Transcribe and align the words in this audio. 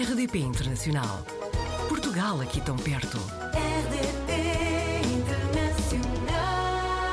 RDP 0.00 0.38
Internacional. 0.38 1.24
Portugal 1.88 2.40
aqui 2.40 2.60
tão 2.60 2.76
perto. 2.76 3.18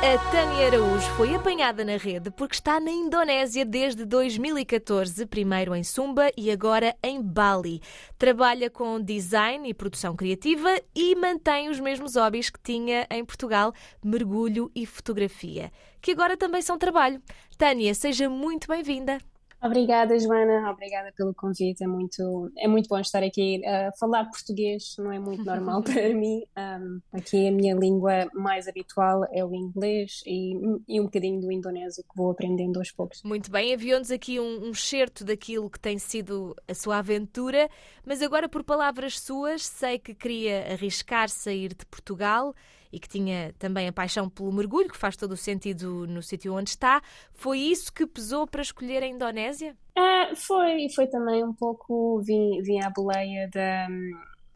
A 0.03 0.31
Tânia 0.31 0.67
Araújo 0.67 1.09
foi 1.17 1.33
apanhada 1.33 1.83
na 1.83 1.97
rede 1.97 2.29
porque 2.29 2.53
está 2.53 2.79
na 2.79 2.91
Indonésia 2.91 3.65
desde 3.65 4.05
2014, 4.05 5.25
primeiro 5.25 5.73
em 5.73 5.83
Sumba 5.83 6.29
e 6.37 6.51
agora 6.51 6.95
em 7.01 7.19
Bali. 7.23 7.81
Trabalha 8.19 8.69
com 8.69 9.01
design 9.01 9.67
e 9.67 9.73
produção 9.73 10.15
criativa 10.15 10.69
e 10.93 11.15
mantém 11.15 11.69
os 11.69 11.79
mesmos 11.79 12.15
hobbies 12.15 12.51
que 12.51 12.59
tinha 12.61 13.07
em 13.09 13.25
Portugal, 13.25 13.73
mergulho 14.03 14.69
e 14.75 14.85
fotografia, 14.85 15.71
que 15.99 16.11
agora 16.11 16.37
também 16.37 16.61
são 16.61 16.77
trabalho. 16.77 17.19
Tânia, 17.57 17.95
seja 17.95 18.29
muito 18.29 18.67
bem-vinda. 18.67 19.17
Obrigada, 19.61 20.17
Joana. 20.19 20.69
Obrigada 20.71 21.11
pelo 21.15 21.33
convite. 21.33 21.83
É 21.83 21.87
muito, 21.87 22.51
é 22.57 22.67
muito 22.67 22.87
bom 22.87 22.99
estar 22.99 23.23
aqui. 23.23 23.61
Uh, 23.65 23.97
falar 23.97 24.25
português 24.25 24.95
não 24.99 25.11
é 25.11 25.19
muito 25.19 25.43
normal 25.43 25.81
para 25.83 26.13
mim. 26.13 26.43
Um, 26.57 27.01
aqui 27.13 27.47
a 27.47 27.51
minha 27.51 27.73
língua 27.73 28.29
mais 28.33 28.67
habitual 28.67 29.25
é 29.31 29.43
o 29.43 29.53
inglês 29.55 30.21
e, 30.25 30.53
e 30.87 30.99
um 30.99 31.05
bocadinho 31.05 31.41
do 31.41 31.51
indonésio 31.51 32.03
que 32.03 32.15
vou 32.15 32.31
aprendendo 32.31 32.77
aos 32.77 32.91
poucos. 32.91 33.23
Muito 33.23 33.49
bem, 33.49 33.73
enviou-nos 33.73 34.11
aqui 34.11 34.39
um, 34.39 34.69
um 34.69 34.73
certo 34.73 35.23
daquilo 35.23 35.69
que 35.69 35.79
tem 35.79 35.97
sido 35.97 36.55
a 36.67 36.73
sua 36.73 36.99
aventura, 36.99 37.69
mas 38.05 38.21
agora, 38.21 38.47
por 38.47 38.63
palavras 38.63 39.19
suas, 39.19 39.65
sei 39.65 39.97
que 39.97 40.13
queria 40.13 40.73
arriscar 40.73 41.29
sair 41.29 41.73
de 41.73 41.85
Portugal 41.85 42.53
e 42.95 42.99
que 42.99 43.09
tinha 43.09 43.53
também 43.59 43.89
a 43.89 43.91
paixão 43.91 44.29
pelo 44.29 44.53
mergulho, 44.53 44.87
que 44.87 44.95
faz 44.97 45.17
todo 45.17 45.33
o 45.33 45.37
sentido 45.37 46.07
no 46.07 46.23
sítio 46.23 46.55
onde 46.55 46.69
está. 46.69 47.01
Foi 47.33 47.59
isso 47.59 47.91
que 47.91 48.07
pesou 48.07 48.47
para 48.47 48.61
escolher 48.61 49.03
a 49.03 49.05
Indonésia? 49.05 49.75
É, 49.93 50.33
foi, 50.33 50.87
foi 50.95 51.05
também 51.05 51.43
um 51.43 51.51
pouco, 51.51 52.21
vim, 52.21 52.61
vim 52.61 52.79
à 52.81 52.89
boleia 52.89 53.49
da 53.53 53.89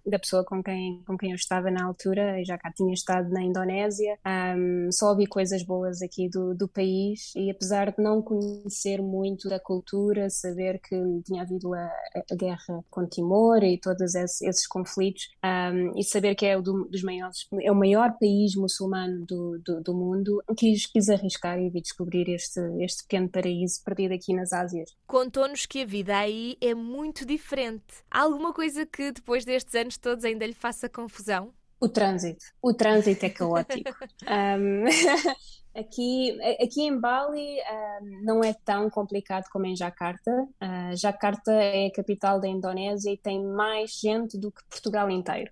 da 0.06 0.20
pessoa 0.20 0.44
com 0.44 0.64
quem, 0.64 1.02
com 1.06 1.18
quem 1.18 1.32
eu 1.32 1.36
estava 1.36 1.70
na 1.72 1.86
altura, 1.86 2.40
e 2.42 2.46
já 2.46 2.58
cá 2.58 2.72
tinha 2.72 2.94
estado 2.94 3.30
na 3.30 3.44
Indonésia, 3.44 4.18
um, 4.58 4.92
só 4.92 5.10
ouvi 5.10 5.26
coisas 5.26 5.64
boas 5.64 6.02
aqui 6.02 6.30
do, 6.30 6.54
do 6.54 6.68
país 6.68 7.34
e 7.36 7.50
apesar 7.50 7.92
de 7.92 8.02
não 8.02 8.22
conhecer 8.22 9.02
muito 9.02 9.50
da 9.50 9.60
cultura, 9.60 10.30
saber 10.30 10.80
que 10.80 10.96
tinha 11.26 11.42
havido 11.42 11.74
a, 11.74 11.92
a 12.32 12.36
guerra 12.36 12.84
com 12.90 13.06
Timor 13.06 13.64
e 13.64 13.80
todos 13.80 14.16
esses, 14.16 14.42
esses 14.42 14.68
conflitos, 14.68 15.30
um, 15.44 15.98
e 15.98 16.04
saber 16.04 16.36
que 16.36 16.46
é, 16.46 16.58
o 16.58 16.62
do, 16.62 16.86
dos 16.86 17.04
maiores, 17.04 17.48
é 17.62 17.72
o 17.72 17.76
maior 17.76 18.18
país 18.20 18.56
muçulmano 18.56 19.26
do, 19.26 19.60
do, 19.64 19.82
do 19.82 19.94
mundo, 19.94 20.44
quis, 20.58 20.86
quis 20.86 21.10
arriscar 21.10 21.60
e 21.60 21.70
vi 21.70 21.82
descobrir 21.82 22.30
este, 22.30 22.60
este 22.80 23.04
pequeno 23.04 23.30
paraíso 23.30 23.84
perdido 23.84 24.14
aqui 24.14 24.34
nas 24.34 24.54
Ásias. 24.54 24.96
Contou-nos 25.08 25.66
que 25.66 25.84
a 25.84 25.86
vida 25.86 26.18
aí 26.18 26.58
é 26.62 26.74
muito 26.74 27.26
diferente. 27.26 27.84
Há 28.10 28.22
alguma 28.22 28.54
coisa 28.54 28.86
que 28.86 29.12
depois 29.12 29.46
destes 29.46 29.76
anos 29.76 29.98
todos 30.00 30.26
ainda 30.26 30.46
lhe 30.46 30.54
faça 30.54 30.90
confusão? 30.90 31.54
O 31.80 31.88
trânsito. 31.88 32.44
O 32.62 32.74
trânsito 32.74 33.26
é 33.26 33.30
caótico. 33.30 33.90
um, 34.60 34.86
aqui, 35.80 36.38
aqui 36.62 36.82
em 36.82 37.00
Bali 37.00 37.58
um, 38.02 38.24
não 38.24 38.44
é 38.44 38.54
tão 38.66 38.90
complicado 38.90 39.46
como 39.52 39.66
em 39.66 39.76
Jakarta. 39.76 40.32
Uh, 40.62 40.96
Jakarta 40.96 41.54
é 41.54 41.88
a 41.88 41.92
capital 41.92 42.40
da 42.40 42.48
Indonésia 42.48 43.12
e 43.12 43.18
tem 43.18 43.44
mais 43.44 43.92
gente 43.92 44.38
do 44.38 44.52
que 44.52 44.64
Portugal 44.70 45.10
inteiro. 45.10 45.52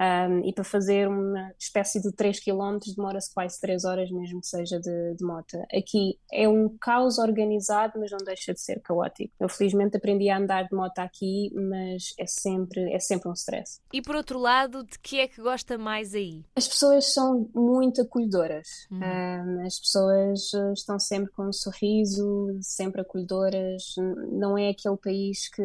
Um, 0.00 0.48
e 0.48 0.52
para 0.52 0.62
fazer 0.62 1.08
uma 1.08 1.52
espécie 1.58 2.00
de 2.00 2.12
3 2.12 2.38
km 2.38 2.78
demora-se 2.96 3.34
quase 3.34 3.60
3 3.60 3.84
horas, 3.84 4.10
mesmo 4.10 4.40
que 4.40 4.46
seja 4.46 4.78
de, 4.78 5.14
de 5.14 5.24
moto. 5.24 5.58
Aqui 5.76 6.18
é 6.32 6.48
um 6.48 6.68
caos 6.80 7.18
organizado, 7.18 7.98
mas 7.98 8.10
não 8.12 8.18
deixa 8.18 8.54
de 8.54 8.60
ser 8.60 8.80
caótico. 8.80 9.32
Eu 9.40 9.48
felizmente 9.48 9.96
aprendi 9.96 10.30
a 10.30 10.38
andar 10.38 10.68
de 10.68 10.74
moto 10.74 10.98
aqui, 11.00 11.50
mas 11.54 12.14
é 12.18 12.26
sempre, 12.26 12.92
é 12.92 13.00
sempre 13.00 13.28
um 13.28 13.32
stress. 13.32 13.80
E 13.92 14.00
por 14.00 14.14
outro 14.14 14.38
lado, 14.38 14.84
de 14.84 14.98
que 15.00 15.18
é 15.18 15.26
que 15.26 15.42
gosta 15.42 15.76
mais 15.76 16.14
aí? 16.14 16.44
As 16.54 16.68
pessoas 16.68 17.12
são 17.12 17.48
muito 17.54 18.02
acolhedoras. 18.02 18.68
Hum. 18.92 19.00
Um, 19.02 19.66
as 19.66 19.80
pessoas 19.80 20.54
eh, 20.54 20.72
estão 20.74 20.98
sempre 20.98 21.32
com 21.32 21.48
um 21.48 21.52
sorriso, 21.52 22.56
sempre 22.60 23.00
acolhedoras. 23.00 23.94
Não 24.30 24.56
é 24.56 24.70
aquele 24.70 24.96
país 24.96 25.48
que 25.48 25.62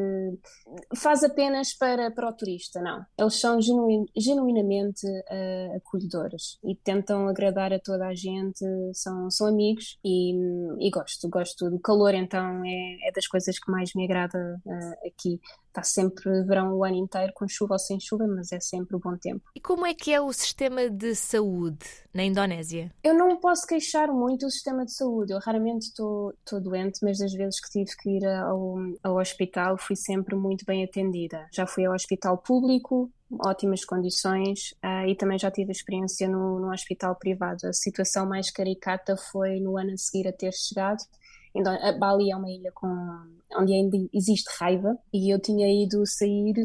faz 0.95 1.23
apenas 1.23 1.73
para, 1.73 2.09
para 2.09 2.29
o 2.29 2.33
turista, 2.33 2.81
não. 2.81 3.05
Eles 3.17 3.39
são 3.39 3.61
genuínos 3.61 4.09
genuinamente 4.23 5.05
uh, 5.05 5.77
acolhedoras 5.77 6.57
e 6.63 6.75
tentam 6.75 7.27
agradar 7.27 7.73
a 7.73 7.79
toda 7.79 8.07
a 8.07 8.15
gente, 8.15 8.65
são, 8.93 9.29
são 9.29 9.47
amigos 9.47 9.97
e, 10.03 10.33
e 10.79 10.89
gosto, 10.89 11.29
gosto 11.29 11.69
do 11.69 11.79
calor, 11.79 12.13
então 12.13 12.63
é, 12.65 13.09
é 13.09 13.11
das 13.11 13.27
coisas 13.27 13.59
que 13.59 13.71
mais 13.71 13.93
me 13.93 14.05
agrada 14.05 14.59
uh, 14.65 15.07
aqui 15.07 15.39
está 15.73 15.81
sempre 15.81 16.43
verão 16.43 16.75
o 16.75 16.83
ano 16.83 16.95
inteiro, 16.95 17.33
com 17.33 17.47
chuva 17.47 17.73
ou 17.73 17.79
sem 17.79 17.99
chuva, 17.99 18.27
mas 18.27 18.51
é 18.51 18.59
sempre 18.59 18.95
o 18.95 18.99
bom 18.99 19.17
tempo. 19.17 19.41
E 19.55 19.59
como 19.59 19.85
é 19.85 19.93
que 19.93 20.13
é 20.13 20.21
o 20.21 20.31
sistema 20.31 20.87
de 20.87 21.15
saúde 21.15 21.85
na 22.13 22.23
Indonésia? 22.23 22.93
Eu 23.03 23.15
não 23.15 23.35
posso 23.37 23.65
queixar 23.65 24.07
muito 24.09 24.45
do 24.45 24.51
sistema 24.51 24.85
de 24.85 24.93
saúde. 24.93 25.33
Eu 25.33 25.39
raramente 25.39 25.87
estou 25.87 26.33
doente, 26.61 26.99
mas 27.03 27.17
das 27.17 27.33
vezes 27.33 27.59
que 27.59 27.71
tive 27.71 27.97
que 27.97 28.09
ir 28.17 28.25
ao, 28.25 28.77
ao 29.01 29.17
hospital 29.17 29.77
fui 29.77 29.95
sempre 29.95 30.35
muito 30.35 30.63
bem 30.63 30.83
atendida. 30.83 31.47
Já 31.51 31.65
fui 31.65 31.85
ao 31.85 31.95
hospital 31.95 32.37
público, 32.37 33.11
ótimas 33.43 33.83
condições 33.83 34.73
uh, 34.83 35.07
e 35.07 35.15
também 35.15 35.39
já 35.39 35.49
tive 35.49 35.71
experiência 35.71 36.27
no, 36.27 36.59
no 36.59 36.71
hospital 36.71 37.15
privado. 37.15 37.65
A 37.65 37.73
situação 37.73 38.27
mais 38.27 38.51
caricata 38.51 39.17
foi 39.17 39.59
no 39.59 39.77
ano 39.77 39.93
a 39.93 39.97
seguir 39.97 40.27
a 40.27 40.33
ter 40.33 40.53
chegado 40.53 41.03
então, 41.55 41.73
a 41.81 41.91
Bali 41.91 42.31
é 42.31 42.35
uma 42.35 42.49
ilha 42.49 42.71
com, 42.73 42.87
onde 43.57 43.73
ainda 43.73 43.97
existe 44.13 44.49
raiva 44.59 44.97
e 45.13 45.33
eu 45.33 45.39
tinha 45.39 45.67
ido 45.67 46.05
sair 46.05 46.55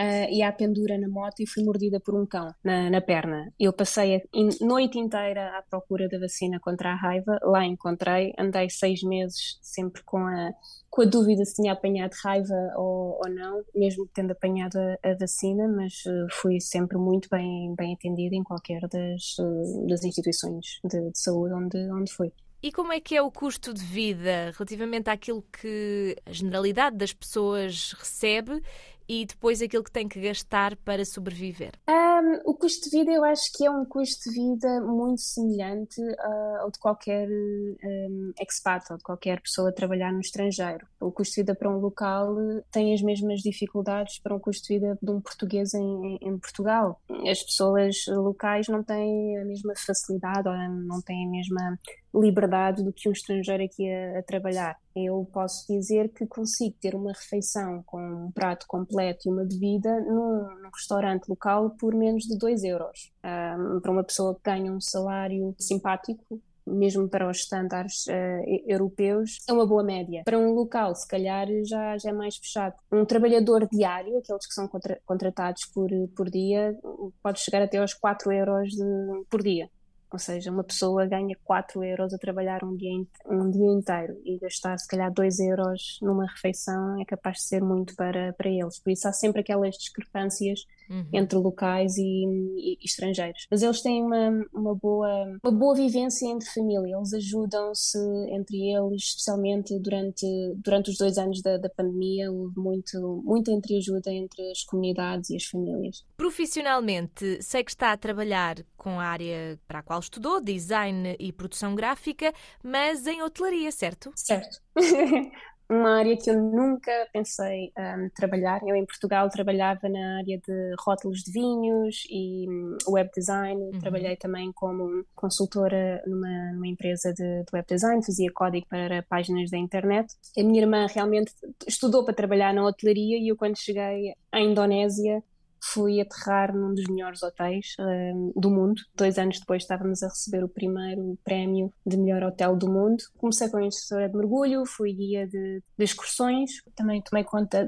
uh, 0.00 0.30
e 0.30 0.42
à 0.42 0.50
pendura 0.50 0.98
na 0.98 1.08
moto 1.08 1.40
e 1.40 1.46
fui 1.46 1.62
mordida 1.62 2.00
por 2.00 2.14
um 2.14 2.24
cão 2.24 2.54
na, 2.64 2.88
na 2.88 3.00
perna. 3.00 3.52
Eu 3.60 3.72
passei 3.72 4.16
a 4.16 4.20
in, 4.32 4.48
noite 4.62 4.98
inteira 4.98 5.58
à 5.58 5.62
procura 5.62 6.08
da 6.08 6.18
vacina 6.18 6.58
contra 6.58 6.92
a 6.92 6.94
raiva, 6.94 7.38
lá 7.42 7.64
encontrei, 7.64 8.32
andei 8.38 8.70
seis 8.70 9.02
meses 9.02 9.58
sempre 9.60 10.02
com 10.04 10.18
a, 10.18 10.52
com 10.88 11.02
a 11.02 11.04
dúvida 11.04 11.44
se 11.44 11.56
tinha 11.56 11.72
apanhado 11.72 12.14
raiva 12.24 12.54
ou, 12.76 13.20
ou 13.22 13.30
não, 13.30 13.62
mesmo 13.74 14.08
tendo 14.14 14.32
apanhado 14.32 14.76
a, 14.76 15.10
a 15.10 15.14
vacina, 15.14 15.68
mas 15.68 15.92
uh, 16.06 16.26
fui 16.32 16.60
sempre 16.60 16.96
muito 16.96 17.28
bem, 17.30 17.74
bem 17.76 17.94
atendida 17.94 18.34
em 18.34 18.42
qualquer 18.42 18.80
das, 18.88 19.38
uh, 19.38 19.86
das 19.86 20.02
instituições 20.02 20.80
de, 20.82 21.10
de 21.10 21.18
saúde 21.18 21.54
onde, 21.54 21.78
onde 21.92 22.10
fui. 22.10 22.32
E 22.62 22.70
como 22.70 22.92
é 22.92 23.00
que 23.00 23.16
é 23.16 23.22
o 23.22 23.30
custo 23.30 23.72
de 23.72 23.82
vida 23.82 24.52
relativamente 24.56 25.08
àquilo 25.08 25.42
que 25.50 26.16
a 26.26 26.32
generalidade 26.32 26.96
das 26.96 27.12
pessoas 27.12 27.92
recebe 27.98 28.62
e 29.10 29.26
depois 29.26 29.60
aquilo 29.60 29.82
que 29.82 29.90
tem 29.90 30.06
que 30.06 30.20
gastar 30.20 30.76
para 30.76 31.04
sobreviver? 31.04 31.72
Um, 31.88 32.48
o 32.48 32.54
custo 32.54 32.88
de 32.88 32.96
vida 32.96 33.10
eu 33.10 33.24
acho 33.24 33.50
que 33.52 33.66
é 33.66 33.70
um 33.70 33.84
custo 33.84 34.30
de 34.30 34.36
vida 34.36 34.80
muito 34.82 35.20
semelhante 35.20 36.00
uh, 36.00 36.60
ao 36.60 36.70
de 36.70 36.78
qualquer 36.78 37.28
um, 37.28 38.32
expat 38.40 38.84
ou 38.88 38.98
de 38.98 39.02
qualquer 39.02 39.40
pessoa 39.40 39.70
a 39.70 39.72
trabalhar 39.72 40.12
no 40.12 40.20
estrangeiro. 40.20 40.86
O 41.00 41.10
custo 41.10 41.34
de 41.34 41.40
vida 41.40 41.56
para 41.56 41.68
um 41.68 41.80
local 41.80 42.36
tem 42.70 42.94
as 42.94 43.02
mesmas 43.02 43.40
dificuldades 43.40 44.20
para 44.20 44.36
um 44.36 44.38
custo 44.38 44.68
de 44.68 44.74
vida 44.74 44.96
de 45.02 45.10
um 45.10 45.20
português 45.20 45.74
em, 45.74 46.16
em 46.22 46.38
Portugal. 46.38 47.00
As 47.28 47.42
pessoas 47.42 47.96
locais 48.06 48.68
não 48.68 48.84
têm 48.84 49.38
a 49.38 49.44
mesma 49.44 49.72
facilidade 49.76 50.48
ou 50.48 50.54
não 50.54 51.02
têm 51.02 51.26
a 51.26 51.30
mesma 51.30 51.78
liberdade 52.14 52.82
do 52.82 52.92
que 52.92 53.08
um 53.08 53.12
estrangeiro 53.12 53.64
aqui 53.64 53.90
a, 53.90 54.18
a, 54.18 54.22
trabalhar. 54.22 54.76
Eu 54.94 55.28
posso 55.32 55.66
dizer 55.72 56.08
que 56.12 56.26
consigo 56.26 56.76
ter 56.80 56.94
uma 56.94 57.12
refeição 57.12 57.82
com 57.84 58.26
um 58.26 58.32
prato 58.32 58.66
completo 58.66 59.28
e 59.28 59.32
uma 59.32 59.44
bebida 59.44 60.00
num, 60.00 60.48
num 60.62 60.70
restaurante 60.74 61.28
local 61.28 61.70
por 61.78 61.94
menos 61.94 62.24
de 62.24 62.36
2 62.36 62.64
euros. 62.64 63.12
Um, 63.24 63.80
para 63.80 63.92
uma 63.92 64.04
pessoa 64.04 64.34
que 64.34 64.40
ganha 64.42 64.72
um 64.72 64.80
salário 64.80 65.54
simpático, 65.58 66.40
mesmo 66.66 67.08
para 67.08 67.28
os 67.28 67.38
estándares 67.38 68.06
uh, 68.06 68.62
europeus, 68.66 69.38
é 69.48 69.52
uma 69.52 69.66
boa 69.66 69.82
média. 69.82 70.22
Para 70.24 70.38
um 70.38 70.52
local, 70.52 70.94
se 70.94 71.06
calhar, 71.06 71.46
já, 71.64 71.96
já 71.98 72.10
é 72.10 72.12
mais 72.12 72.36
fechado. 72.36 72.74
Um 72.92 73.04
trabalhador 73.04 73.68
diário, 73.70 74.18
aqueles 74.18 74.46
que 74.46 74.54
são 74.54 74.68
contra 74.68 75.00
contratados 75.04 75.66
por, 75.72 75.90
por 76.16 76.30
dia, 76.30 76.76
pode 77.22 77.40
chegar 77.40 77.62
até 77.62 77.78
aos 77.78 77.94
4 77.94 78.32
euros 78.32 78.70
de, 78.70 79.24
por 79.28 79.42
dia. 79.42 79.68
Ou 80.12 80.18
seja, 80.18 80.50
uma 80.50 80.64
pessoa 80.64 81.06
ganha 81.06 81.36
4 81.44 81.84
euros 81.84 82.12
a 82.12 82.18
trabalhar 82.18 82.64
um 82.64 82.76
dia, 82.76 82.90
um 83.26 83.50
dia 83.50 83.72
inteiro 83.72 84.20
e 84.24 84.38
gastar 84.38 84.76
se 84.78 84.88
calhar 84.88 85.12
2 85.12 85.38
euros 85.38 85.98
numa 86.02 86.26
refeição 86.26 87.00
é 87.00 87.04
capaz 87.04 87.38
de 87.38 87.42
ser 87.44 87.62
muito 87.62 87.94
para, 87.94 88.32
para 88.32 88.50
eles. 88.50 88.80
Por 88.80 88.90
isso 88.90 89.06
há 89.06 89.12
sempre 89.12 89.40
aquelas 89.40 89.76
discrepâncias 89.76 90.66
uhum. 90.90 91.06
entre 91.12 91.38
locais 91.38 91.96
e, 91.96 92.26
e, 92.56 92.78
estrangeiros. 92.84 93.46
Mas 93.50 93.62
eles 93.62 93.80
têm 93.80 94.02
uma, 94.02 94.44
uma, 94.52 94.74
boa, 94.74 95.38
uma 95.42 95.52
boa 95.52 95.74
vivência 95.74 96.26
entre 96.26 96.50
família, 96.50 96.96
eles 96.96 97.14
ajudam-se 97.14 97.98
entre 98.30 98.56
eles, 98.56 99.02
especialmente 99.04 99.78
durante, 99.78 100.26
durante 100.56 100.90
os 100.90 100.98
dois 100.98 101.16
anos 101.16 101.40
da, 101.40 101.56
da 101.56 101.70
pandemia, 101.70 102.30
houve 102.30 102.58
muito, 102.58 103.22
muita 103.24 103.52
entreajuda 103.52 104.12
entre 104.12 104.50
as 104.50 104.64
comunidades 104.64 105.30
e 105.30 105.36
as 105.36 105.44
famílias. 105.44 106.04
Profissionalmente, 106.16 107.42
sei 107.42 107.62
que 107.62 107.70
está 107.70 107.92
a 107.92 107.96
trabalhar 107.96 108.56
com 108.76 108.98
a 108.98 109.04
área 109.04 109.58
para 109.68 109.78
a 109.78 109.82
qual 109.82 110.00
estudou, 110.00 110.40
design 110.40 111.16
e 111.18 111.32
produção 111.32 111.74
gráfica, 111.74 112.32
mas 112.62 113.06
em 113.06 113.22
hotelaria, 113.22 113.70
certo? 113.70 114.10
Certo. 114.16 114.60
uma 115.70 115.98
área 115.98 116.16
que 116.16 116.28
eu 116.28 116.34
nunca 116.34 116.90
pensei 117.12 117.72
um, 117.78 118.08
trabalhar. 118.10 118.60
Eu 118.66 118.74
em 118.74 118.84
Portugal 118.84 119.30
trabalhava 119.30 119.88
na 119.88 120.18
área 120.18 120.38
de 120.38 120.74
rótulos 120.80 121.20
de 121.20 121.32
vinhos 121.32 122.02
e 122.10 122.46
um, 122.48 122.76
web 122.88 123.08
design. 123.14 123.62
Uhum. 123.62 123.78
Trabalhei 123.78 124.16
também 124.16 124.52
como 124.52 125.04
consultora 125.14 126.02
numa, 126.06 126.52
numa 126.52 126.66
empresa 126.66 127.14
de, 127.14 127.44
de, 127.44 127.54
web 127.54 127.64
design, 127.68 128.04
fazia 128.04 128.32
código 128.32 128.66
para 128.68 129.04
páginas 129.04 129.48
da 129.50 129.58
internet. 129.58 130.12
A 130.36 130.42
minha 130.42 130.60
irmã 130.60 130.86
realmente 130.92 131.32
estudou 131.66 132.04
para 132.04 132.14
trabalhar 132.14 132.52
na 132.52 132.66
hotelaria 132.66 133.16
e 133.18 133.28
eu 133.28 133.36
quando 133.36 133.56
cheguei 133.56 134.12
à 134.32 134.40
Indonésia 134.40 135.22
fui 135.62 136.00
aterrar 136.00 136.54
num 136.54 136.74
dos 136.74 136.86
melhores 136.88 137.22
hotéis 137.22 137.74
um, 137.78 138.32
do 138.36 138.50
mundo. 138.50 138.80
Dois 138.94 139.18
anos 139.18 139.38
depois 139.38 139.62
estávamos 139.62 140.02
a 140.02 140.08
receber 140.08 140.44
o 140.44 140.48
primeiro 140.48 141.18
prémio 141.24 141.72
de 141.86 141.96
melhor 141.96 142.22
hotel 142.22 142.56
do 142.56 142.70
mundo. 142.70 143.02
Comecei 143.18 143.48
como 143.48 143.64
instrutora 143.64 144.08
de 144.08 144.16
mergulho, 144.16 144.64
fui 144.66 144.92
guia 144.92 145.26
de, 145.26 145.62
de 145.78 145.84
excursões, 145.84 146.50
também 146.74 147.02
tomei 147.02 147.24
conta 147.24 147.66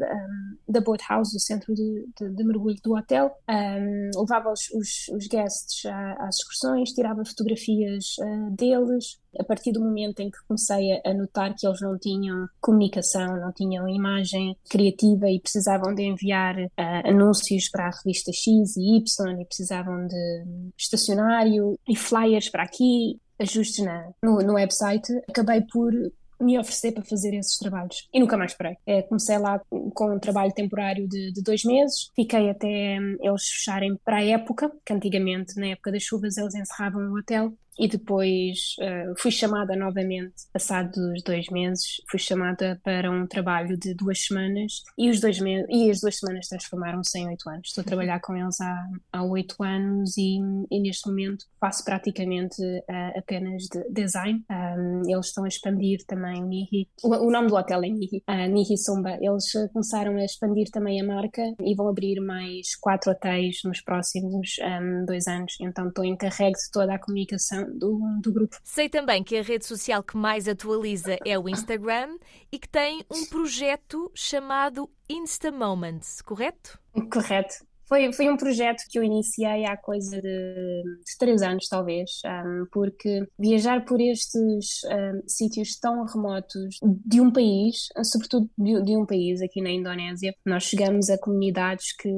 da 0.68 0.80
boat 0.80 1.02
house, 1.08 1.32
do 1.32 1.40
centro 1.40 1.74
de, 1.74 2.06
de, 2.18 2.30
de 2.30 2.44
mergulho 2.44 2.76
do 2.82 2.96
hotel. 2.96 3.30
Um, 3.48 4.10
levava 4.20 4.52
os, 4.52 4.70
os, 4.70 5.08
os 5.14 5.26
guests 5.26 5.84
às 6.18 6.36
excursões, 6.36 6.92
tirava 6.92 7.24
fotografias 7.24 8.16
uh, 8.20 8.50
deles, 8.56 9.20
a 9.38 9.44
partir 9.44 9.72
do 9.72 9.80
momento 9.80 10.20
em 10.20 10.30
que 10.30 10.38
comecei 10.46 11.00
a 11.04 11.14
notar 11.14 11.54
que 11.54 11.66
eles 11.66 11.80
não 11.80 11.98
tinham 11.98 12.48
comunicação, 12.60 13.40
não 13.40 13.52
tinham 13.52 13.88
imagem 13.88 14.56
criativa 14.68 15.30
e 15.30 15.40
precisavam 15.40 15.94
de 15.94 16.02
enviar 16.02 16.56
uh, 16.58 16.70
anúncios 17.04 17.68
para 17.68 17.86
a 17.86 17.90
revista 17.90 18.32
X 18.32 18.76
e 18.76 18.96
Y 18.96 19.40
e 19.40 19.44
precisavam 19.44 20.06
de 20.06 20.44
estacionário 20.78 21.78
e 21.88 21.96
flyers 21.96 22.48
para 22.48 22.62
aqui, 22.62 23.20
ajustes 23.38 23.84
na, 23.84 24.10
no, 24.22 24.38
no 24.38 24.54
website, 24.54 25.12
acabei 25.28 25.62
por 25.62 25.92
me 26.42 26.58
oferecer 26.58 26.92
para 26.92 27.04
fazer 27.04 27.34
esses 27.34 27.56
trabalhos. 27.56 28.08
E 28.12 28.20
nunca 28.20 28.36
mais 28.36 28.54
parei. 28.54 28.76
É, 28.86 29.02
comecei 29.02 29.38
lá 29.38 29.60
com 29.94 30.14
um 30.14 30.18
trabalho 30.18 30.52
temporário 30.52 31.08
de, 31.08 31.32
de, 31.32 31.42
dois 31.42 31.64
meses, 31.64 32.10
fiquei 32.14 32.50
até 32.50 32.98
hum, 33.00 33.16
eles 33.20 33.44
fecharem 33.44 33.96
para 34.04 34.16
a 34.16 34.24
época, 34.24 34.70
que 34.84 34.92
antigamente, 34.92 35.58
na 35.58 35.68
época 35.68 35.92
das 35.92 36.02
chuvas, 36.02 36.36
eles 36.36 36.54
encerravam 36.54 37.12
o 37.12 37.18
hotel 37.18 37.52
e 37.78 37.88
depois 37.88 38.76
uh, 38.80 39.14
fui 39.18 39.30
chamada 39.30 39.74
novamente, 39.74 40.34
passados 40.52 41.22
dois 41.24 41.48
meses, 41.48 42.02
fui 42.10 42.18
chamada 42.18 42.80
para 42.84 43.10
um 43.10 43.26
trabalho 43.26 43.76
de 43.76 43.94
duas 43.94 44.26
semanas 44.26 44.82
e, 44.96 45.10
os 45.10 45.20
dois 45.20 45.40
me 45.40 45.64
e 45.68 45.90
as 45.90 46.00
duas 46.00 46.18
semanas 46.18 46.48
transformaram-se 46.48 47.18
em 47.18 47.28
oito 47.28 47.48
anos. 47.48 47.68
Estou 47.68 47.82
a 47.82 47.84
trabalhar 47.84 48.20
com 48.20 48.36
eles 48.36 48.60
há, 48.60 48.88
há 49.12 49.24
oito 49.24 49.62
anos 49.62 50.16
e, 50.16 50.38
e, 50.70 50.80
neste 50.80 51.08
momento 51.08 51.46
faço 51.60 51.84
praticamente 51.84 52.62
uh, 52.62 53.18
apenas 53.18 53.64
de 53.64 53.82
design. 53.90 54.44
Um, 54.50 55.02
eles 55.10 55.26
estão 55.26 55.44
a 55.44 55.48
expandir 55.48 56.04
também 56.06 56.42
Nihi. 56.42 56.88
O, 57.02 57.08
o 57.08 57.30
nome 57.30 57.48
do 57.48 57.56
hotel 57.56 57.82
é 57.84 57.88
Nihi, 57.88 58.22
uh, 58.28 58.50
Nihi 58.50 58.76
Sumba. 58.76 59.16
Eles 59.20 59.52
começaram 59.72 60.16
a 60.16 60.24
expandir 60.24 60.70
também 60.70 61.00
a 61.00 61.04
marca 61.04 61.42
e 61.60 61.74
vão 61.74 61.88
abrir 61.88 62.20
mais 62.20 62.76
quatro 62.76 63.10
hotéis 63.10 63.60
nos 63.64 63.80
próximos 63.80 64.56
um, 64.60 65.04
dois 65.06 65.26
anos. 65.26 65.54
Então 65.60 65.88
estou 65.88 66.04
encarregue 66.04 66.52
de 66.52 66.70
toda 66.70 66.94
a 66.94 66.98
comunicação 66.98 67.61
do, 67.66 67.98
do 68.20 68.32
grupo. 68.32 68.56
Sei 68.62 68.88
também 68.88 69.22
que 69.22 69.36
a 69.36 69.42
rede 69.42 69.64
social 69.64 70.02
que 70.02 70.16
mais 70.16 70.48
atualiza 70.48 71.18
é 71.24 71.38
o 71.38 71.48
Instagram 71.48 72.16
e 72.50 72.58
que 72.58 72.68
tem 72.68 73.04
um 73.10 73.26
projeto 73.26 74.10
chamado 74.14 74.90
Insta 75.08 75.50
Moments, 75.50 76.20
correto? 76.22 76.78
Correto. 77.12 77.54
Foi, 77.92 78.10
foi 78.10 78.30
um 78.30 78.38
projeto 78.38 78.84
que 78.88 78.98
eu 78.98 79.04
iniciei 79.04 79.66
há 79.66 79.76
coisa 79.76 80.18
de, 80.18 80.82
de 81.04 81.18
três 81.18 81.42
anos, 81.42 81.68
talvez, 81.68 82.22
um, 82.24 82.66
porque 82.72 83.26
viajar 83.38 83.84
por 83.84 84.00
estes 84.00 84.80
um, 84.84 85.22
sítios 85.28 85.78
tão 85.78 86.02
remotos 86.06 86.78
de 86.82 87.20
um 87.20 87.30
país, 87.30 87.88
sobretudo 88.02 88.48
de, 88.56 88.82
de 88.82 88.96
um 88.96 89.04
país 89.04 89.42
aqui 89.42 89.60
na 89.60 89.68
Indonésia, 89.68 90.34
nós 90.46 90.62
chegamos 90.62 91.10
a 91.10 91.18
comunidades 91.18 91.94
que 91.94 92.08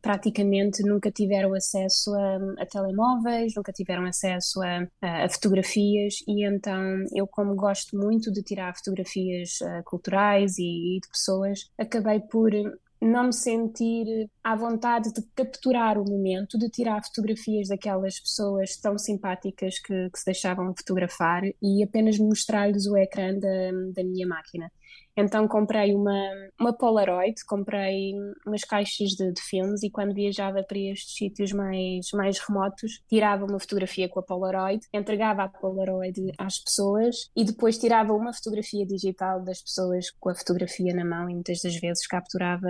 praticamente 0.00 0.82
nunca 0.82 1.10
tiveram 1.10 1.54
acesso 1.54 2.14
a, 2.14 2.62
a 2.62 2.66
telemóveis, 2.66 3.52
nunca 3.54 3.72
tiveram 3.72 4.04
acesso 4.04 4.60
a, 4.62 4.86
a, 5.02 5.28
fotografias 5.28 6.16
e 6.26 6.44
então 6.44 7.04
eu 7.14 7.26
como 7.26 7.54
gosto 7.54 7.96
muito 7.96 8.32
de 8.32 8.42
tirar 8.42 8.76
fotografias 8.76 9.60
uh, 9.60 9.82
culturais 9.84 10.58
e, 10.58 10.96
e 10.96 11.00
de 11.00 11.08
pessoas, 11.08 11.70
acabei 11.78 12.20
por 12.20 12.52
não 13.00 13.24
me 13.24 13.32
sentir 13.32 14.28
à 14.44 14.54
vontade 14.54 15.12
de 15.12 15.22
capturar 15.34 15.98
o 15.98 16.04
momento, 16.04 16.58
de 16.58 16.68
tirar 16.68 17.02
fotografias 17.02 17.68
daquelas 17.68 18.20
pessoas 18.20 18.76
tão 18.76 18.98
simpáticas 18.98 19.78
que, 19.78 20.10
que 20.10 20.18
se 20.18 20.26
deixavam 20.26 20.74
fotografar 20.76 21.42
e 21.62 21.82
apenas 21.82 22.18
mostrar-lhes 22.18 22.86
o 22.86 22.96
ecrã 22.96 23.32
da, 23.38 23.70
da 23.94 24.04
minha 24.04 24.26
máquina. 24.26 24.70
Então 25.16 25.46
comprei 25.46 25.94
uma, 25.94 26.20
uma 26.58 26.72
Polaroid, 26.72 27.44
comprei 27.44 28.14
umas 28.46 28.62
caixas 28.62 29.10
de, 29.10 29.32
de, 29.32 29.40
filmes 29.42 29.82
e 29.82 29.90
quando 29.90 30.14
viajava 30.14 30.62
para 30.62 30.78
estes 30.78 31.14
sítios 31.14 31.52
mais, 31.52 32.10
mais 32.14 32.38
remotos, 32.38 33.02
tirava 33.08 33.44
uma 33.44 33.58
fotografia 33.58 34.08
com 34.08 34.20
a 34.20 34.22
Polaroid, 34.22 34.86
entregava 34.92 35.42
a 35.42 35.48
Polaroid 35.48 36.32
às 36.38 36.58
pessoas 36.58 37.30
e 37.36 37.44
depois 37.44 37.78
tirava 37.78 38.12
uma 38.12 38.32
fotografia 38.32 38.86
digital 38.86 39.42
das 39.42 39.60
pessoas 39.60 40.10
com 40.18 40.30
a 40.30 40.34
fotografia 40.34 40.94
na 40.94 41.04
mão 41.04 41.28
e 41.28 41.34
muitas 41.34 41.60
das 41.60 41.76
vezes 41.76 42.06
capturava 42.06 42.68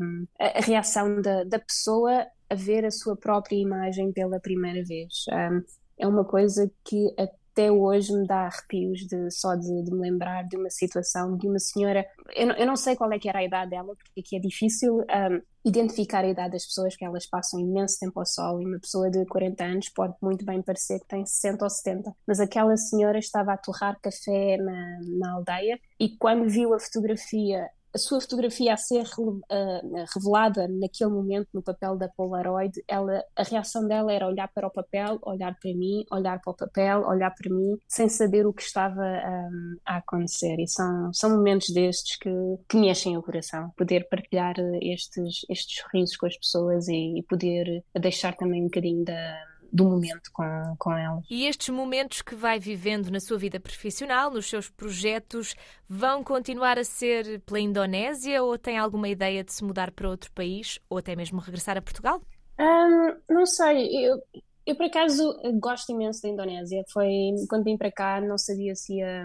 um, 0.00 0.26
a, 0.38 0.58
a, 0.58 0.60
reação 0.60 1.20
da, 1.20 1.44
da 1.44 1.58
pessoa 1.58 2.26
a 2.50 2.54
ver 2.54 2.84
a 2.84 2.90
sua 2.90 3.16
própria 3.16 3.56
imagem 3.56 4.12
pela 4.12 4.40
primeira 4.40 4.82
vez. 4.84 5.24
Um, 5.30 5.62
é 5.98 6.06
uma 6.06 6.24
coisa 6.24 6.70
que 6.84 7.12
até 7.58 7.72
hoje 7.72 8.12
me 8.12 8.24
dá 8.24 8.46
arrepios 8.46 9.00
de, 9.00 9.30
só 9.32 9.56
de, 9.56 9.82
de, 9.82 9.90
me 9.90 10.02
lembrar 10.02 10.44
de 10.44 10.56
uma 10.56 10.70
situação 10.70 11.36
de 11.36 11.48
uma 11.48 11.58
senhora. 11.58 12.06
Eu 12.36 12.48
eu 12.52 12.64
não, 12.64 12.76
sei 12.76 12.94
qual 12.94 13.12
é 13.12 13.18
que 13.18 13.28
era 13.28 13.40
a 13.40 13.44
idade 13.44 13.70
dela, 13.70 13.94
porque 13.96 14.20
aqui 14.20 14.36
é 14.36 14.38
difícil 14.38 14.98
um, 14.98 15.42
identificar 15.64 16.24
a 16.24 16.28
idade 16.28 16.52
das 16.52 16.64
pessoas, 16.64 16.94
porque 16.94 17.04
elas 17.04 17.26
passam 17.26 17.58
imenso 17.58 17.98
tempo 17.98 18.20
ao 18.20 18.26
sol 18.26 18.62
e 18.62 18.64
uma 18.64 18.78
pessoa 18.78 19.10
de 19.10 19.26
40 19.26 19.64
anos 19.64 19.88
pode 19.88 20.14
muito 20.22 20.44
bem 20.44 20.62
parecer 20.62 21.00
que 21.00 21.08
tem 21.08 21.26
60 21.26 21.64
ou 21.64 21.70
70. 21.70 22.14
Mas 22.26 22.38
aquela 22.38 22.76
senhora 22.76 23.18
estava 23.18 23.52
a 23.52 23.56
torrar 23.56 23.98
café 24.00 24.56
na, 24.56 24.98
na 25.18 25.32
aldeia 25.32 25.80
e 25.98 26.16
quando 26.16 26.48
viu 26.48 26.72
a 26.74 26.78
fotografia 26.78 27.68
a 27.98 28.00
sua 28.00 28.20
fotografia 28.20 28.74
a 28.74 28.76
ser 28.76 29.04
uh, 29.18 29.34
revelada 30.14 30.68
naquele 30.68 31.10
momento 31.10 31.48
no 31.52 31.62
papel 31.62 31.96
da 31.96 32.08
Polaroid, 32.08 32.72
ela, 32.86 33.24
a 33.36 33.42
reação 33.42 33.86
dela 33.86 34.12
era 34.12 34.26
olhar 34.26 34.48
para 34.48 34.68
o 34.68 34.70
papel, 34.70 35.18
olhar 35.22 35.58
para 35.60 35.74
mim, 35.74 36.04
olhar 36.12 36.40
para 36.40 36.52
o 36.52 36.56
papel, 36.56 37.02
olhar 37.02 37.34
para 37.34 37.52
mim, 37.52 37.76
sem 37.88 38.08
saber 38.08 38.46
o 38.46 38.52
que 38.52 38.62
estava 38.62 39.02
um, 39.02 39.76
a 39.84 39.96
acontecer. 39.96 40.60
E 40.60 40.68
são, 40.68 41.12
são 41.12 41.30
momentos 41.30 41.70
destes 41.70 42.16
que, 42.16 42.30
que 42.68 42.78
enchem 42.78 43.16
o 43.16 43.22
coração. 43.22 43.70
Poder 43.76 44.08
partilhar 44.08 44.54
estes, 44.80 45.44
estes 45.50 45.82
sorrisos 45.82 46.16
com 46.16 46.26
as 46.26 46.36
pessoas 46.36 46.86
e, 46.88 47.18
e 47.18 47.22
poder 47.24 47.84
deixar 48.00 48.36
também 48.36 48.62
um 48.62 48.66
bocadinho 48.66 49.04
da 49.04 49.44
do 49.72 49.84
momento 49.84 50.30
com, 50.32 50.74
com 50.78 50.92
elas. 50.92 51.24
E 51.30 51.46
estes 51.46 51.68
momentos 51.68 52.22
que 52.22 52.34
vai 52.34 52.58
vivendo 52.58 53.10
na 53.10 53.20
sua 53.20 53.38
vida 53.38 53.60
profissional, 53.60 54.30
nos 54.30 54.48
seus 54.48 54.68
projetos, 54.68 55.54
vão 55.88 56.24
continuar 56.24 56.78
a 56.78 56.84
ser 56.84 57.40
pela 57.40 57.60
Indonésia 57.60 58.42
ou 58.42 58.58
tem 58.58 58.78
alguma 58.78 59.08
ideia 59.08 59.44
de 59.44 59.52
se 59.52 59.64
mudar 59.64 59.90
para 59.90 60.08
outro 60.08 60.32
país 60.32 60.78
ou 60.88 60.98
até 60.98 61.14
mesmo 61.14 61.40
regressar 61.40 61.76
a 61.76 61.82
Portugal? 61.82 62.20
Um, 62.58 63.34
não 63.34 63.46
sei, 63.46 64.06
eu, 64.06 64.20
eu 64.66 64.76
por 64.76 64.86
acaso 64.86 65.34
gosto 65.60 65.92
imenso 65.92 66.22
da 66.22 66.28
Indonésia. 66.28 66.82
Foi 66.92 67.08
quando 67.48 67.64
vim 67.64 67.76
para 67.76 67.92
cá, 67.92 68.20
não 68.20 68.36
sabia 68.36 68.74
se 68.74 68.96
ia, 68.96 69.24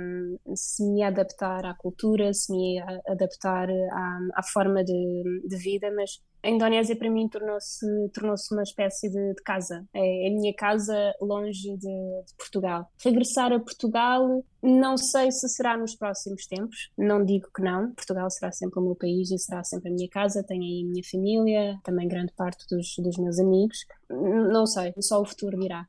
se 0.55 0.83
me 0.83 0.99
ia 0.99 1.07
adaptar 1.07 1.65
à 1.65 1.73
cultura, 1.73 2.33
se 2.33 2.51
me 2.53 2.75
ia 2.75 3.01
adaptar 3.07 3.69
à, 3.69 4.19
à 4.35 4.43
forma 4.43 4.83
de, 4.83 5.41
de 5.47 5.57
vida, 5.57 5.91
mas 5.95 6.21
a 6.43 6.49
Indonésia 6.49 6.95
para 6.95 7.09
mim 7.09 7.27
tornou-se 7.29 7.85
tornou 8.13 8.35
uma 8.51 8.63
espécie 8.63 9.09
de, 9.09 9.33
de, 9.33 9.43
casa. 9.43 9.85
É, 9.93 10.27
a 10.27 10.31
minha 10.31 10.53
casa 10.53 11.13
longe 11.21 11.77
de, 11.77 11.77
de, 11.77 12.33
Portugal. 12.37 12.91
Regressar 13.03 13.53
a 13.53 13.59
Portugal, 13.59 14.43
não 14.61 14.97
sei 14.97 15.31
se 15.31 15.47
será 15.47 15.77
nos 15.77 15.95
próximos 15.95 16.45
tempos. 16.45 16.91
Não 16.97 17.23
digo 17.23 17.47
que 17.55 17.61
não. 17.61 17.93
Portugal 17.93 18.29
será 18.29 18.51
sempre 18.51 18.79
o 18.79 18.83
meu 18.83 18.95
país 18.95 19.31
e 19.31 19.39
será 19.39 19.63
sempre 19.63 19.89
a 19.89 19.93
minha 19.93 20.09
casa. 20.09 20.43
Tenho 20.43 20.63
aí 20.63 20.83
a 20.83 20.91
minha 20.91 21.03
família, 21.09 21.79
também 21.83 22.07
grande 22.07 22.33
parte 22.33 22.65
dos, 22.69 22.93
dos 22.97 23.17
meus 23.17 23.39
amigos. 23.39 23.77
Não 24.09 24.65
sei, 24.65 24.93
só 24.99 25.21
o 25.21 25.25
futuro 25.25 25.57
dirá. 25.57 25.87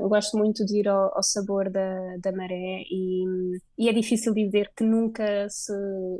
Eu 0.00 0.08
gosto 0.08 0.36
muito 0.36 0.64
de 0.64 0.80
ir 0.80 0.88
ao, 0.88 1.16
ao 1.16 1.22
sabor 1.22 1.70
da, 1.70 2.16
da 2.18 2.32
maré 2.32 2.82
e, 2.90 3.24
e, 3.78 3.88
é 3.88 3.92
difícil 3.92 4.32
dizer 4.34 4.70
que 4.76 4.84
nunca 4.84 5.48
se, 5.48 5.72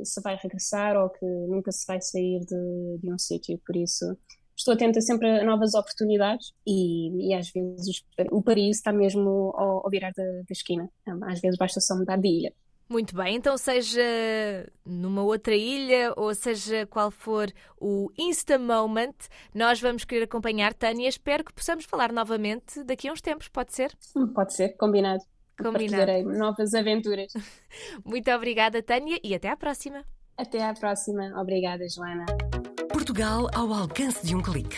se 0.03 0.21
vai 0.21 0.37
regressar 0.41 0.95
ou 0.97 1.09
que 1.09 1.25
nunca 1.25 1.71
se 1.71 1.85
vai 1.87 2.01
sair 2.01 2.39
de, 2.41 2.97
de 3.01 3.13
um 3.13 3.17
sítio, 3.17 3.59
por 3.65 3.75
isso 3.75 4.17
estou 4.55 4.73
atenta 4.73 5.01
sempre 5.01 5.29
a 5.39 5.43
novas 5.43 5.73
oportunidades 5.73 6.53
e, 6.65 7.29
e 7.29 7.33
às 7.33 7.49
vezes 7.51 8.03
o 8.31 8.41
Paris 8.41 8.77
está 8.77 8.91
mesmo 8.93 9.51
ao, 9.55 9.83
ao 9.83 9.89
virar 9.89 10.11
da, 10.15 10.23
da 10.23 10.51
esquina, 10.51 10.89
às 11.23 11.41
vezes 11.41 11.57
basta 11.57 11.79
só 11.79 11.95
mudar 11.95 12.17
de 12.17 12.27
ilha. 12.27 12.53
Muito 12.89 13.15
bem, 13.15 13.37
então 13.37 13.57
seja 13.57 14.01
numa 14.85 15.23
outra 15.23 15.55
ilha 15.55 16.13
ou 16.15 16.35
seja 16.35 16.85
qual 16.85 17.09
for 17.09 17.51
o 17.79 18.11
Insta 18.17 18.59
Moment, 18.59 19.15
nós 19.53 19.79
vamos 19.79 20.03
querer 20.05 20.25
acompanhar 20.25 20.73
Tânia. 20.73 21.07
Espero 21.07 21.43
que 21.43 21.53
possamos 21.53 21.85
falar 21.85 22.11
novamente 22.11 22.83
daqui 22.83 23.07
a 23.07 23.13
uns 23.13 23.21
tempos, 23.21 23.47
pode 23.47 23.73
ser? 23.73 23.95
Hum, 24.15 24.27
pode 24.27 24.53
ser, 24.53 24.75
combinado. 24.77 25.23
Combinado. 25.57 26.23
novas 26.37 26.73
aventuras. 26.73 27.31
Muito 28.03 28.29
obrigada, 28.31 28.83
Tânia, 28.83 29.17
e 29.23 29.33
até 29.33 29.47
à 29.49 29.55
próxima. 29.55 30.03
Até 30.37 30.61
à 30.63 30.73
próxima. 30.73 31.31
Obrigada, 31.39 31.87
Joana. 31.87 32.25
Portugal 32.91 33.47
ao 33.53 33.71
alcance 33.73 34.25
de 34.25 34.35
um 34.35 34.41
clique. 34.41 34.75